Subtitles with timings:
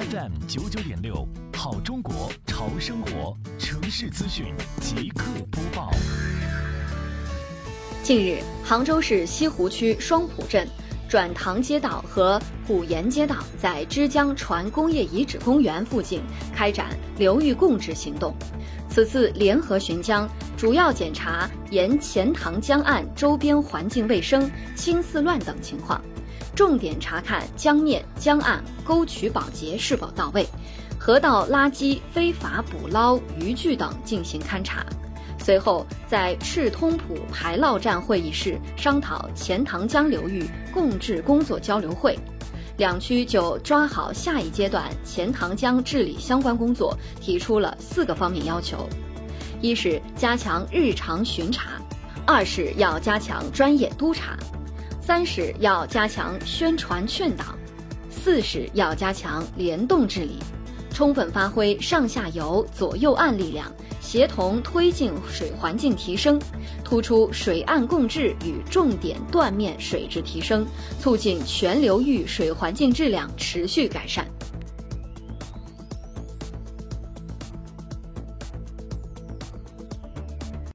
[0.00, 4.46] FM 九九点六，好中国潮生活城市资讯
[4.80, 5.90] 即刻播报。
[8.02, 10.66] 近日，杭州市西湖区双浦镇
[11.06, 16.22] 转塘街道和虎岩街道在之江船工业遗址公园附近
[16.54, 18.34] 开展流域共治行动。
[18.88, 20.26] 此次联合巡江，
[20.56, 26.02] 主要检查沿钱塘江岸周边环境卫生、清饲乱等情况，
[26.54, 30.46] 重点查看江面、江岸沟渠保洁是否到位，
[30.98, 34.84] 河道垃圾、非法捕捞渔具等进行勘查。
[35.38, 42.18] 随后，在赤通浦排涝站会议室商讨钱塘江流域共治工作交流会。
[42.76, 48.88] 两区就抓好下一阶段钱塘江治理相关工作提出了四个方面要求：
[49.60, 51.72] 一是加强日常巡查，
[52.26, 54.36] 二是要加强专业督查，
[55.10, 57.44] 三是要加强宣传劝导，
[58.12, 60.38] 四是要加强联动治理，
[60.92, 63.66] 充分发挥上下游、左右岸力量。
[64.00, 66.40] 协同推进水环境提升，
[66.84, 70.64] 突出水岸共治与重点断面水质提升，
[71.00, 74.24] 促进全流域水环境质量持续改善。